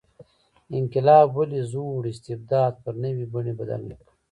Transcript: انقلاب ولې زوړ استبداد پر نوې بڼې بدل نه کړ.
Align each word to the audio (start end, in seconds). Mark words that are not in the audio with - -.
انقلاب 0.79 1.27
ولې 1.37 1.61
زوړ 1.71 2.01
استبداد 2.13 2.73
پر 2.83 2.93
نوې 3.03 3.25
بڼې 3.33 3.53
بدل 3.59 3.81
نه 3.89 3.95
کړ. 3.99 4.07